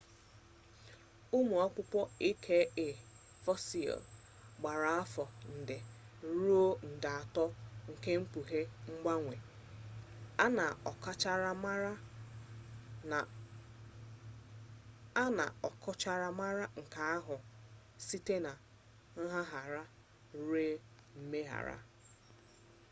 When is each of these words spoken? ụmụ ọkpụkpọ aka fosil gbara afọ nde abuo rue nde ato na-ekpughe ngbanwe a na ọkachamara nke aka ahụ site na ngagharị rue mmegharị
ụmụ 1.37 1.55
ọkpụkpọ 1.65 1.99
aka 2.27 2.57
fosil 3.43 3.93
gbara 4.59 4.89
afọ 5.01 5.23
nde 5.57 5.77
abuo 5.85 6.33
rue 6.39 6.79
nde 6.91 7.09
ato 7.21 7.43
na-ekpughe 7.85 8.59
ngbanwe 8.93 9.35
a 15.23 15.25
na 15.37 15.45
ọkachamara 15.69 16.65
nke 16.79 16.81
aka 16.83 17.01
ahụ 17.15 17.35
site 18.05 18.35
na 18.45 18.51
ngagharị 19.23 19.83
rue 20.47 20.65
mmegharị 21.17 21.77